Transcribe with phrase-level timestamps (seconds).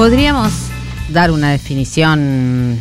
[0.00, 0.50] Podríamos
[1.10, 2.80] dar una definición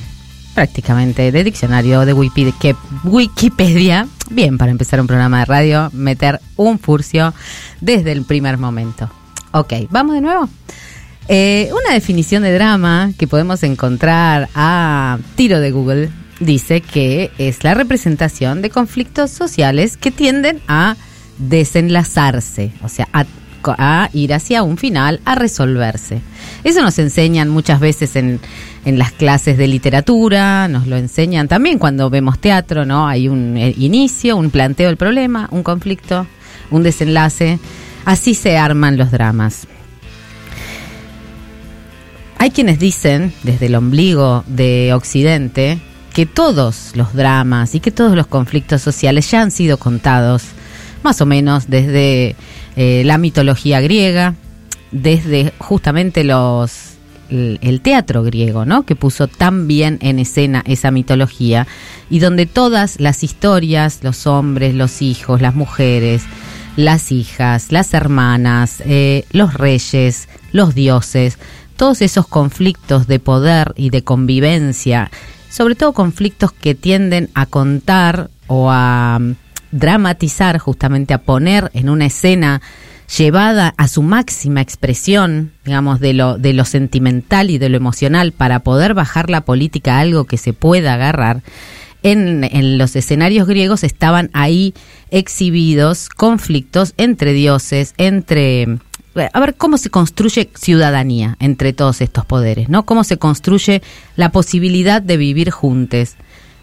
[0.56, 4.08] prácticamente de diccionario de Wikipedia.
[4.30, 7.34] Bien, para empezar un programa de radio, meter un furcio
[7.82, 9.12] desde el primer momento.
[9.52, 10.48] Ok, vamos de nuevo.
[11.28, 17.66] Eh, una definición de drama que podemos encontrar a tiro de Google dice que es
[17.66, 20.96] la representación de conflictos sociales que tienden a
[21.38, 23.26] desenlazarse, o sea, a,
[24.14, 26.22] ir hacia un final, a resolverse.
[26.64, 28.40] Eso nos enseñan muchas veces en,
[28.86, 33.08] en, las clases de literatura, nos lo enseñan también cuando vemos teatro, ¿no?
[33.08, 36.28] Hay un eh, inicio, un planteo del problema, un conflicto,
[36.72, 37.60] un desenlace.
[38.06, 39.68] Así se arman los dramas.
[42.38, 45.78] Hay quienes dicen, desde el ombligo de Occidente,
[46.14, 50.44] que todos los dramas y que todos los conflictos sociales ya han sido contados,
[51.04, 52.36] más o menos desde
[52.76, 54.36] eh, la mitología griega,
[54.92, 56.96] desde justamente los
[57.30, 58.86] el, teatro griego, ¿no?
[58.86, 61.68] Que puso tan bien en escena esa mitología
[62.10, 66.24] y donde todas las historias, los hombres, los hijos, las mujeres,
[66.76, 71.38] las hijas, las hermanas, eh, los reyes, los dioses,
[71.78, 75.12] todos esos conflictos de poder y de convivencia
[75.50, 79.20] sobre todo conflictos que tienden a contar o a
[79.72, 82.62] dramatizar, justamente a poner en una escena
[83.18, 88.32] llevada a su máxima expresión, digamos, de lo, de lo sentimental y de lo emocional
[88.32, 91.42] para poder bajar la política a algo que se pueda agarrar,
[92.02, 94.74] en, en, los escenarios griegos estaban ahí
[95.12, 98.80] exhibidos conflictos entre dioses, entre
[99.34, 102.86] a ver cómo se construye ciudadanía entre todos estos poderes, ¿no?
[102.86, 103.82] Cómo se construye
[104.16, 106.16] la posibilidad de vivir juntos,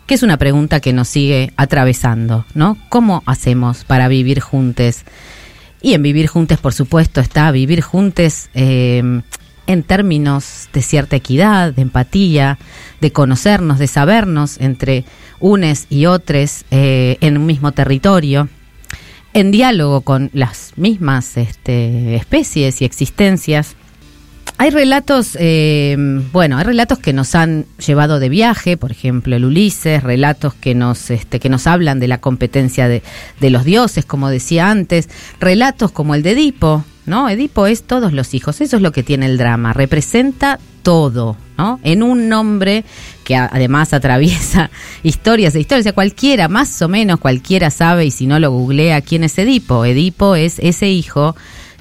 [0.06, 2.78] que es una pregunta que nos sigue atravesando, ¿no?
[2.88, 5.02] ¿Cómo hacemos para vivir juntos?
[5.82, 9.22] Y en vivir juntos, por supuesto, está vivir juntos em,
[9.66, 12.58] en términos de cierta equidad, de empatía,
[13.00, 15.05] de conocernos, de sabernos entre
[15.40, 18.48] unes y otros eh, en un mismo territorio
[19.36, 23.77] en diálogo con las mismas este, especies y existencias.
[24.58, 25.96] Hay relatos, eh,
[26.33, 30.74] bueno, hay relatos que nos han llevado de viaje, por ejemplo el Ulises, relatos que
[30.74, 33.02] nos, este, que nos hablan de la competencia de,
[33.39, 37.28] de los dioses, como decía antes, relatos como el de Edipo, ¿no?
[37.28, 41.78] Edipo es todos los hijos, eso es lo que tiene el drama, representa todo, ¿no?
[41.83, 42.84] En un nombre
[43.24, 44.70] que además atraviesa
[45.02, 49.22] historias e historias, cualquiera, más o menos cualquiera sabe y si no lo googlea quién
[49.24, 49.84] es Edipo.
[49.84, 51.36] Edipo es ese hijo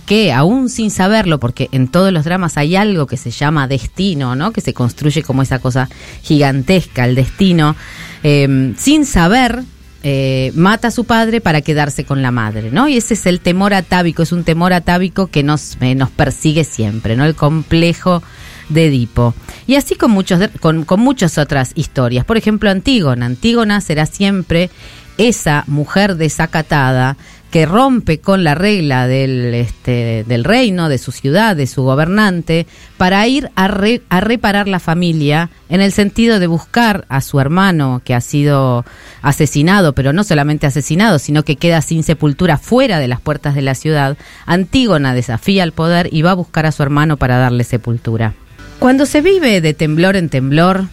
[0.05, 4.35] que aún sin saberlo, porque en todos los dramas hay algo que se llama destino,
[4.35, 4.51] ¿no?
[4.51, 5.89] Que se construye como esa cosa
[6.21, 7.75] gigantesca, el destino,
[8.23, 9.63] em, sin saber
[10.07, 12.87] eh, mata a su padre para quedarse con la madre, ¿no?
[12.87, 16.63] Y ese es el temor atávico, es un temor atávico que nos, eh, nos persigue
[16.63, 17.25] siempre, ¿no?
[17.25, 18.21] El complejo
[18.69, 19.33] de Edipo.
[19.65, 22.23] Y así con, muchos, con, con muchas otras historias.
[22.23, 23.25] Por ejemplo, Antígona.
[23.25, 24.69] Antígona será siempre
[25.17, 27.17] esa mujer desacatada
[27.55, 32.67] que rompe con la regla del, este, del reino, de su ciudad, de su gobernante,
[32.97, 33.69] para ir a,
[34.09, 38.83] a reparar la familia en el sentido de buscar a su hermano que ha sido
[39.21, 43.61] asesinado, pero no solamente asesinado, sino que queda sin sepultura fuera de las puertas de
[43.61, 44.17] la ciudad.
[44.45, 48.33] Antígona desafía al poder y va a buscar a su hermano para darle sepultura.
[48.79, 50.87] Cuando se vive de temblor en temblor,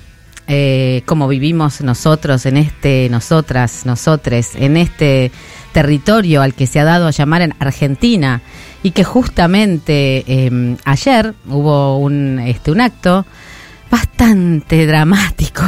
[0.47, 5.33] eh, como vivimos nosotros en este, nosotras, nosotres, en este
[5.72, 8.43] territorio al que se ha dado a llamar en Argentina,
[8.83, 13.25] y que justamente em, ayer hubo un, este, un acto
[13.91, 15.62] bastante dramático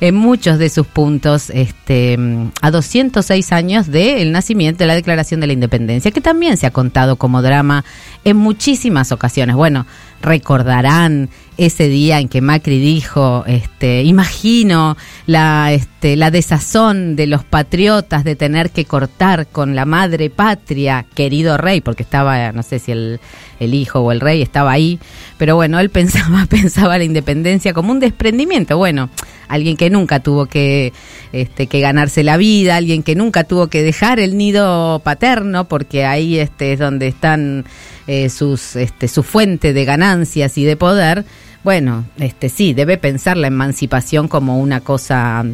[0.00, 2.18] en muchos de sus puntos, este,
[2.60, 6.72] a 206 años del nacimiento de la Declaración de la Independencia, que también se ha
[6.72, 7.84] contado como drama
[8.24, 9.56] en muchísimas ocasiones.
[9.56, 9.86] Bueno,
[10.22, 17.44] recordarán ese día en que Macri dijo, este, imagino la, este, la desazón de los
[17.44, 22.78] patriotas de tener que cortar con la madre patria, querido rey, porque estaba, no sé
[22.78, 23.20] si el,
[23.58, 24.98] el hijo o el rey estaba ahí,
[25.36, 29.10] pero bueno, él pensaba, pensaba la independencia como un desprendimiento, bueno,
[29.48, 30.94] alguien que nunca tuvo que,
[31.32, 36.06] este, que ganarse la vida, alguien que nunca tuvo que dejar el nido paterno, porque
[36.06, 37.66] ahí este, es donde están
[38.06, 41.24] eh, sus, este, su fuente de ganancias y de poder,
[41.62, 45.44] bueno, este sí, debe pensar la emancipación como una cosa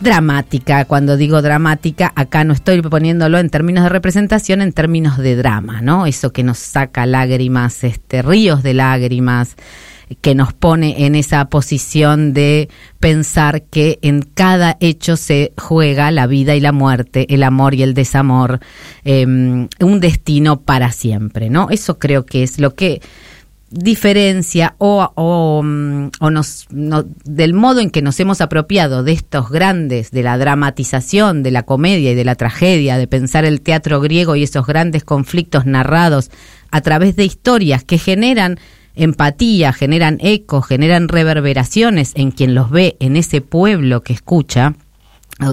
[0.00, 0.84] dramática.
[0.84, 5.80] Cuando digo dramática, acá no estoy poniéndolo en términos de representación, en términos de drama,
[5.80, 6.06] ¿no?
[6.06, 9.56] Eso que nos saca lágrimas, este, ríos de lágrimas,
[10.20, 12.68] que nos pone en esa posición de
[13.00, 17.82] pensar que en cada hecho se juega la vida y la muerte, el amor y
[17.82, 18.60] el desamor,
[19.04, 21.68] em, un destino para siempre, ¿no?
[21.70, 23.00] Eso creo que es lo que
[23.72, 26.66] diferencia o, o, mm, nos,
[27.24, 31.62] del modo en que nos hemos apropiado de estos grandes, de la dramatización, de la
[31.62, 36.30] comedia y de la tragedia, de pensar el teatro griego y esos grandes conflictos narrados
[36.70, 38.58] a través de historias que generan
[38.94, 44.74] empatía, generan eco, generan reverberaciones en quien los ve, en ese pueblo que escucha,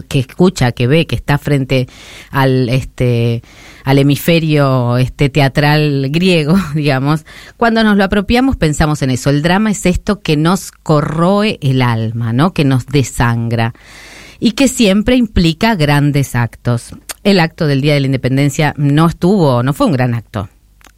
[0.07, 1.87] que escucha, que ve, que está frente
[2.31, 3.41] al este
[3.83, 7.25] al hemisferio este teatral griego, digamos,
[7.57, 9.29] cuando nos lo apropiamos pensamos en eso.
[9.29, 12.53] El drama es esto que nos corroe el alma, ¿no?
[12.53, 13.73] Que nos desangra
[14.39, 16.93] y que siempre implica grandes actos.
[17.23, 20.49] El acto del Día de la Independencia no estuvo, no fue un gran acto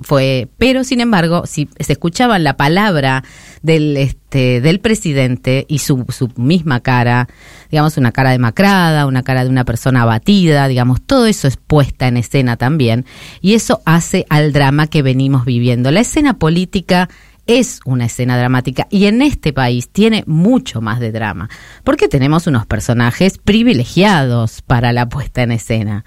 [0.02, 3.24] fue, pero sin embargo, si se escuchaba la palabra
[3.62, 7.28] del este del presidente y su, su misma cara,
[7.70, 12.08] digamos una cara demacrada, una cara de una persona abatida, digamos, todo eso es puesta
[12.08, 13.06] en escena también
[13.42, 15.92] y eso hace al drama que venimos viviendo.
[15.92, 17.10] La escena política
[17.48, 21.50] es una escena dramática y en este país tiene mucho más de drama,
[21.84, 26.06] porque tenemos unos personajes privilegiados para la puesta en escena.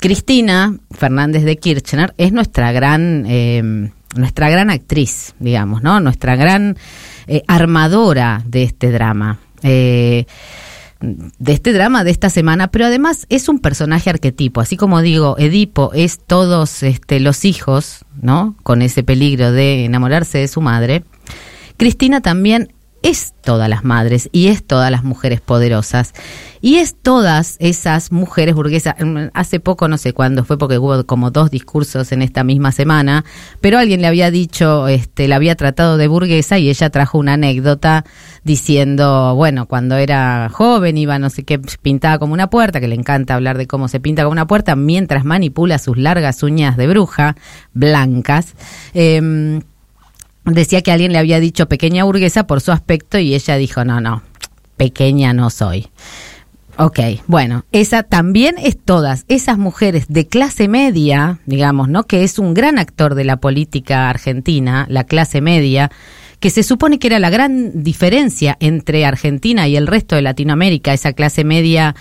[0.00, 6.00] Cristina Fernández de Kirchner es nuestra gran, eh, nuestra gran actriz, digamos, ¿no?
[6.00, 6.78] Nuestra gran
[7.26, 9.38] eh, armadora de este drama.
[9.62, 10.24] Eh,
[11.00, 15.36] de este drama de esta semana, pero además es un personaje arquetipo, así como digo,
[15.38, 18.54] Edipo es todos este, los hijos, ¿no?
[18.62, 21.04] Con ese peligro de enamorarse de su madre.
[21.78, 26.12] Cristina también es todas las madres y es todas las mujeres poderosas
[26.60, 28.94] y es todas esas mujeres burguesas.
[29.00, 32.72] Mm, hace poco, no sé cuándo fue, porque hubo como dos discursos en esta misma
[32.72, 33.24] semana,
[33.60, 37.34] pero alguien le había dicho, este, la había tratado de burguesa y ella trajo una
[37.34, 38.04] anécdota
[38.44, 42.94] diciendo, bueno, cuando era joven iba, no sé qué, pintaba como una puerta, que le
[42.94, 46.86] encanta hablar de cómo se pinta como una puerta, mientras manipula sus largas uñas de
[46.86, 47.36] bruja,
[47.72, 48.54] blancas.
[48.92, 49.60] Eh,
[50.52, 54.00] decía que alguien le había dicho pequeña burguesa por su aspecto y ella dijo, no,
[54.00, 54.22] no,
[54.76, 55.88] pequeña no soy.
[56.76, 62.04] Ok, bueno, esa también es todas esas mujeres de clase media, digamos, ¿no?
[62.04, 65.90] Que es un gran actor de la política argentina, la clase media,
[66.38, 70.94] que se supone que era la gran diferencia entre Argentina y el resto de Latinoamérica,
[70.94, 71.94] esa clase media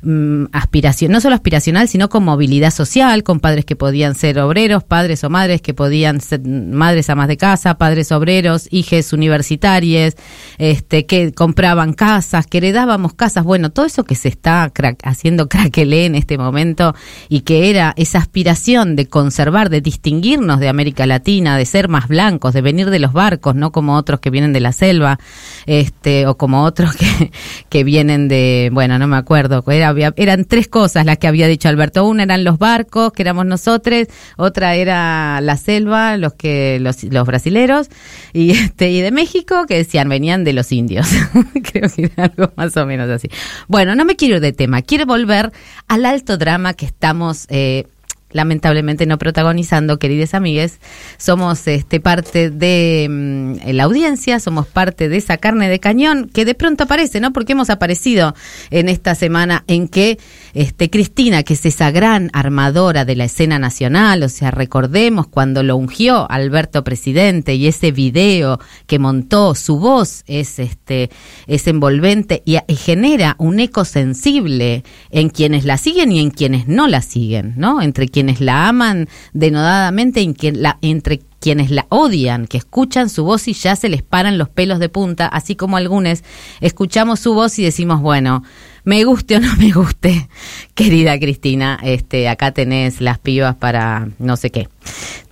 [0.00, 4.84] Mm, aspiración, no solo aspiracional, sino con movilidad social, con padres que podían ser obreros,
[4.84, 10.14] padres o madres que podían ser madres amas de casa, padres obreros, hijes universitarios,
[10.58, 14.70] este, que compraban casas, que heredábamos casas, bueno, todo eso que se está
[15.02, 16.94] haciendo craquelé en este momento
[17.28, 22.06] y que era esa aspiración de conservar, de distinguirnos de América Latina, de ser más
[22.06, 25.18] blancos, de venir de los barcos, no como otros que vienen de la selva,
[25.66, 27.32] este, o como otros que,
[27.68, 31.68] que vienen de, bueno, no me acuerdo, era eran tres cosas las que había dicho
[31.68, 32.06] Alberto.
[32.06, 34.06] Una eran los barcos, que éramos nosotros,
[34.36, 37.88] otra era la selva, los que los, los brasileros,
[38.32, 41.08] y este y de México, que decían venían de los indios.
[41.72, 43.28] Creo que era algo más o menos así.
[43.66, 45.52] Bueno, no me quiero ir de tema, quiero volver
[45.88, 47.86] al alto drama que estamos eh,
[48.30, 50.80] lamentablemente no protagonizando, queridas amigues,
[51.16, 56.44] somos este parte de mm, la audiencia, somos parte de esa carne de cañón que
[56.44, 57.32] de pronto aparece, ¿no?
[57.32, 58.34] Porque hemos aparecido
[58.70, 60.18] en esta semana en que
[60.54, 65.62] este Cristina, que es esa gran armadora de la escena nacional, o sea, recordemos cuando
[65.62, 71.10] lo ungió Alberto presidente y ese video que montó, su voz es este
[71.46, 76.68] es envolvente y, y genera un eco sensible en quienes la siguen y en quienes
[76.68, 77.80] no la siguen, ¿no?
[77.80, 83.46] Entre quienes la aman denodadamente y la, entre quienes la odian, que escuchan su voz
[83.46, 86.24] y ya se les paran los pelos de punta, así como algunos
[86.60, 88.42] escuchamos su voz y decimos, bueno,
[88.82, 90.28] me guste o no me guste,
[90.74, 94.68] querida Cristina, este, acá tenés las pibas para no sé qué.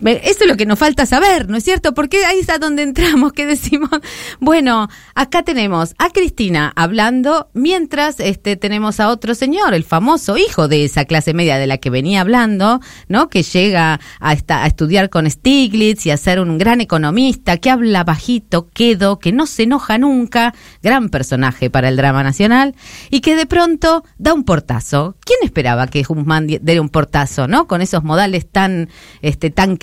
[0.04, 1.94] Eso es lo que nos falta saber, ¿no es cierto?
[1.94, 3.88] Porque ahí está donde entramos, que decimos,
[4.40, 10.68] bueno, acá tenemos a Cristina hablando, mientras este, tenemos a otro señor, el famoso hijo
[10.68, 13.30] de esa clase media de la que venía hablando, ¿no?
[13.30, 18.04] Que llega a, a estudiar con Stiglitz y a ser un gran economista, que habla
[18.04, 22.74] bajito, quedo, que no se enoja nunca, gran personaje para el drama nacional,
[23.10, 25.16] y que de pronto da un portazo.
[25.24, 27.66] ¿Quién esperaba que Guzmán diera un portazo, no?
[27.66, 28.90] Con esos modales tan,
[29.22, 29.78] este, tan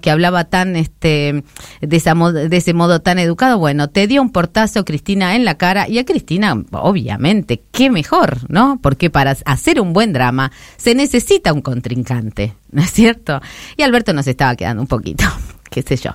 [0.00, 1.44] que hablaba tan, este,
[1.80, 3.58] de, esa, de ese modo tan educado.
[3.58, 8.38] Bueno, te dio un portazo Cristina en la cara y a Cristina, obviamente, qué mejor,
[8.50, 8.78] ¿no?
[8.82, 13.40] Porque para hacer un buen drama se necesita un contrincante, ¿no es cierto?
[13.76, 15.24] Y Alberto nos estaba quedando un poquito
[15.70, 16.12] qué sé yo.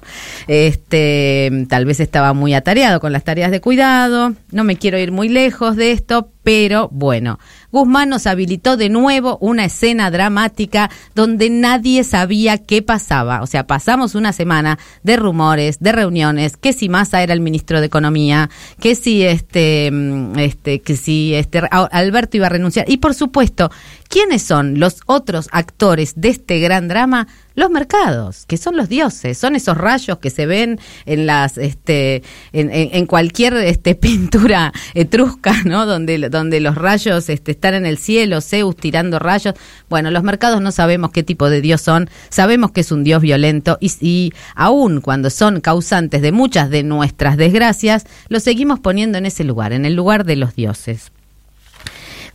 [0.47, 5.11] Este, tal vez estaba muy atareado con las tareas de cuidado, no me quiero ir
[5.11, 7.39] muy lejos de esto, pero bueno,
[7.71, 13.41] Guzmán nos habilitó de nuevo una escena dramática donde nadie sabía qué pasaba.
[13.41, 17.79] O sea, pasamos una semana de rumores, de reuniones, que si Massa era el ministro
[17.79, 18.49] de Economía,
[18.79, 22.89] que si este, mm, este, que si este Alberto iba a renunciar.
[22.89, 23.71] Y por supuesto,
[24.11, 27.27] ¿quiénes son los otros actores de este gran drama?
[27.53, 32.23] los mercados, que son los dioses, son esos rayos que se ven en las, este,
[32.53, 35.85] en, cualquier este, pintura etrusca, ¿no?
[35.85, 39.55] Donde, donde los rayos este, están en el cielo, Zeus tirando rayos.
[39.89, 43.21] Bueno, los mercados no sabemos qué tipo de dios son, sabemos que es un dios
[43.21, 49.17] violento y, y aún cuando son causantes de muchas de nuestras desgracias, los seguimos poniendo
[49.17, 51.11] en ese lugar, en el lugar de los dioses.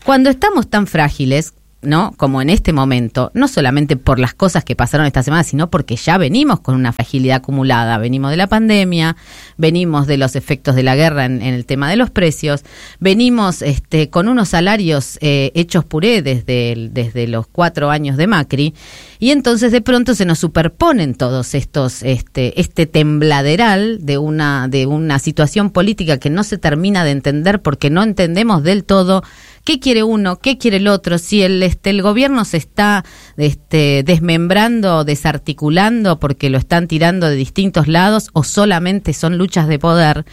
[0.04, 1.54] Cuando estamos tan frágiles,
[1.86, 2.12] ¿no?
[2.16, 5.96] Como en este momento, no solamente por las cosas que pasaron esta semana, sino porque
[5.96, 7.96] ya venimos con una fragilidad acumulada.
[7.98, 9.16] Venimos de la pandemia,
[9.56, 12.64] venimos de los efectos de la guerra en, el tema de los precios,
[13.00, 18.74] venimos este, con unos salarios eh, hechos puré desde, desde los cuatro años de Macri,
[19.18, 24.86] y entonces de pronto se nos superponen todos estos, este, este tembladeral de una, de
[24.86, 29.22] una situación política que no se termina de entender porque no entendemos del todo
[29.64, 33.04] qué quiere uno, qué quiere el otro, si el, este, el gobierno se está
[33.36, 39.78] este, desmembrando, desarticulando porque lo están tirando de distintos lados o solamente son luchas de
[39.78, 40.24] poder.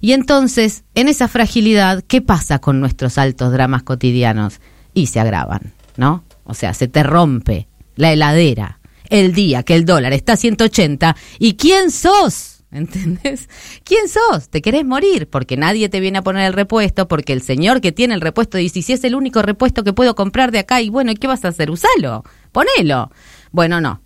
[0.00, 4.60] Y entonces, en esa fragilidad, ¿qué pasa con nuestros altos dramas cotidianos?
[4.94, 6.24] Y se agravan, ¿no?
[6.44, 7.67] O sea, se te rompe
[7.98, 13.48] la heladera el día que el dólar está a 180 y quién sos ¿Entendés?
[13.82, 14.50] ¿Quién sos?
[14.50, 15.28] ¿Te querés morir?
[15.28, 18.58] Porque nadie te viene a poner el repuesto, porque el señor que tiene el repuesto
[18.58, 21.46] dice, si es el único repuesto que puedo comprar de acá, y bueno, ¿qué vas
[21.46, 21.70] a hacer?
[21.70, 23.10] Usalo, ponelo.
[23.52, 24.02] Bueno, no.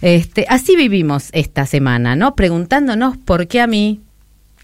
[0.00, 2.36] Este, así vivimos esta semana, ¿no?
[2.36, 4.00] Preguntándonos por qué a mí,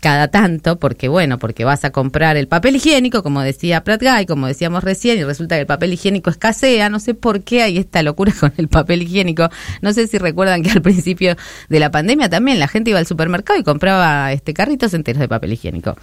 [0.04, 4.26] cada tanto, porque bueno, porque vas a comprar el papel higiénico, como decía Pratt Guy,
[4.26, 7.78] como decíamos recién, y resulta que el papel higiénico escasea, no sé por qué hay
[7.78, 9.48] esta locura con el papel higiénico.
[9.80, 11.36] No sé si recuerdan que al principio
[11.70, 15.28] de la pandemia también la gente iba al supermercado y compraba este carritos enteros de
[15.28, 15.96] papel higiénico.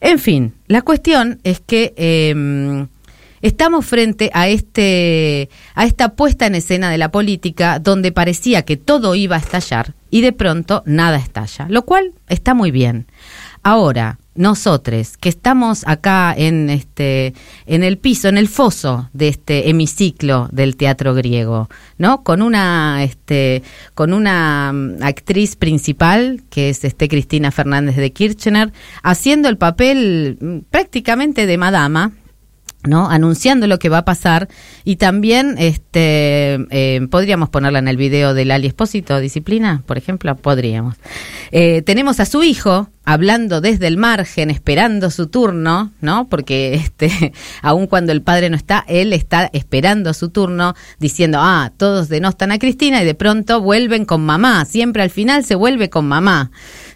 [0.00, 2.86] En fin, la cuestión es que eh,
[3.42, 8.76] estamos frente a este a esta puesta en escena de la política donde parecía que
[8.76, 13.06] todo iba a estallar y de pronto nada estalla, lo cual está muy bien.
[13.64, 17.34] Ahora, nosotros que estamos acá en este
[17.66, 21.68] en el piso, en el foso de este hemiciclo del teatro griego,
[21.98, 22.22] ¿no?
[22.22, 23.62] Con una este
[23.94, 28.72] con una mm, actriz principal que es este Cristina Fernández de Kirchner
[29.02, 32.12] haciendo el papel mm, prácticamente de madama,
[32.84, 33.08] ¿no?
[33.10, 34.48] anunciando lo que va a pasar
[34.84, 40.34] y también este eh, podríamos ponerla en el video del Ali Espósito Disciplina, por ejemplo,
[40.36, 40.96] podríamos.
[41.50, 46.28] Eh, tenemos a su hijo hablando desde el margen, esperando su turno, ¿no?
[46.28, 47.32] Porque este,
[47.62, 52.52] aun cuando el padre no está, él está esperando su turno, diciendo, ah, todos denostan
[52.52, 56.50] a Cristina y de pronto vuelven con mamá, siempre al final se vuelve con mamá.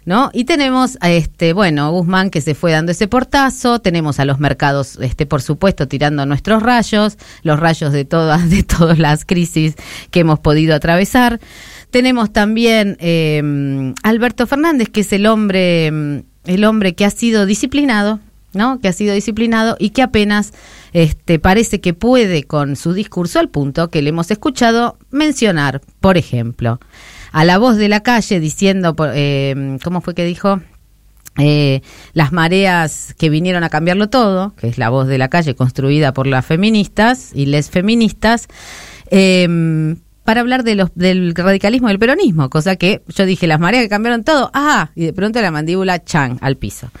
[0.07, 0.29] ¿no?
[0.31, 4.39] Y tenemos a este, bueno, Guzmán que se fue dando ese portazo, tenemos a los
[4.39, 9.75] mercados, este, por supuesto, tirando nuestros rayos, los rayos de todas, de todas las crisis
[10.09, 11.41] que hemos podido atravesar.
[11.91, 17.45] Tenemos también eh, Alberto Fernández, que es el hombre, mm, el hombre que ha sido
[17.45, 18.19] disciplinado,
[18.53, 18.79] ¿no?
[18.79, 20.53] Que ha sido disciplinado y que apenas
[20.93, 26.17] este, parece que puede con su discurso al punto que le hemos escuchado mencionar, por
[26.17, 26.79] ejemplo,
[27.31, 30.61] a la voz de la calle diciendo, eh, ¿cómo fue que dijo?
[31.39, 31.81] Eh,
[32.13, 36.11] las mareas que vinieron a cambiarlo todo, que es la voz de la calle construida
[36.11, 38.47] por las feministas y les feministas,
[39.11, 39.95] eh,
[40.27, 43.83] para hablar de los, del radicalismo y del peronismo, cosa que yo dije, las mareas
[43.83, 46.91] que cambiaron todo, ah, y de pronto la mandíbula chan al piso.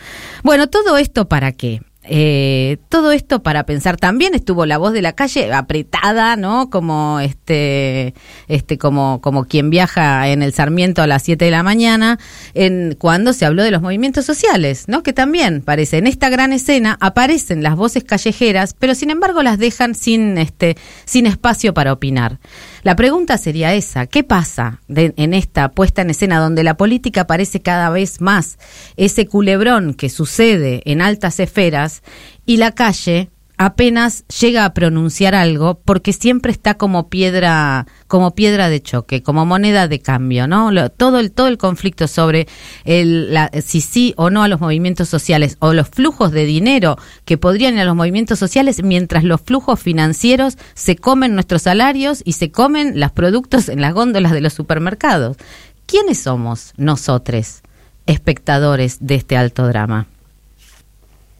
[0.43, 1.81] Bueno, todo esto para qué?
[2.09, 7.19] Eh, todo esto para pensar también estuvo la voz de la calle apretada no como
[7.19, 8.13] este
[8.47, 12.17] este como como quien viaja en el Sarmiento a las 7 de la mañana
[12.53, 16.53] en cuando se habló de los movimientos sociales no que también parece en esta gran
[16.53, 21.91] escena aparecen las voces callejeras pero sin embargo las dejan sin este sin espacio para
[21.91, 22.39] opinar
[22.83, 27.61] la pregunta sería esa, ¿qué pasa en esta puesta en escena donde la política parece
[27.61, 28.57] cada vez más
[28.95, 32.03] ese culebrón que sucede en altas esferas
[32.45, 38.69] y la calle apenas llega a pronunciar algo porque siempre está como piedra como piedra
[38.69, 42.47] de choque como moneda de cambio no todo el todo el conflicto sobre
[42.85, 46.97] el la, si sí o no a los movimientos sociales o los flujos de dinero
[47.25, 52.21] que podrían ir a los movimientos sociales mientras los flujos financieros se comen nuestros salarios
[52.25, 55.37] y se comen los productos en las góndolas de los supermercados.
[55.85, 57.61] Quiénes somos nosotros
[58.05, 60.07] espectadores de este alto drama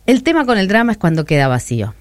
[0.05, 1.93] el tema con el drama es cuando queda vacío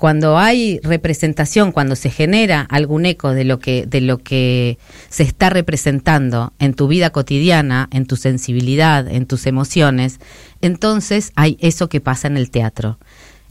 [0.00, 4.78] cuando hay representación, cuando se genera algún eco de lo que de lo que
[5.10, 10.18] se está representando en tu vida cotidiana, en tu sensibilidad, en tus emociones,
[10.62, 12.98] entonces hay eso que pasa en el teatro.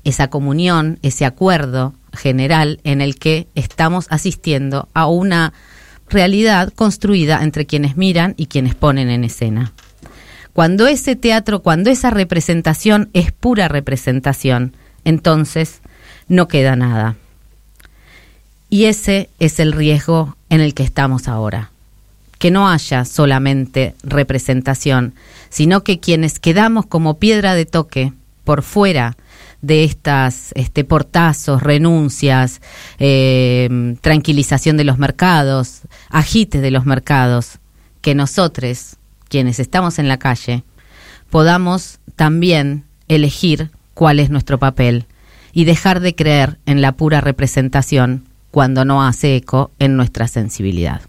[0.04, 5.54] Esa comunión, ese acuerdo general en el que estamos asistiendo a una
[6.10, 9.74] realidad construida entre quienes miran y quienes ponen en escena.
[10.54, 14.76] Cuando ese teatro, cuando esa representación es pura representación,
[15.06, 15.82] entonces
[16.30, 17.16] no queda nada.
[18.70, 21.72] Y ese es el riesgo en el que estamos ahora.
[22.38, 25.14] Que no haya solamente representación,
[25.50, 28.14] sino que quienes quedamos como piedra de toque
[28.46, 29.18] por fuera
[29.62, 32.62] de estas este, portazos, renuncias,
[33.00, 37.60] eh, tranquilización de los mercados, agites de los mercados,
[38.02, 38.96] que nosotros,
[39.28, 40.64] quienes estamos en la calle,
[41.30, 45.06] podamos también elegir cuál es nuestro papel
[45.54, 51.02] y dejar de creer en la pura representación cuando no hace eco en nuestra sensibilidad.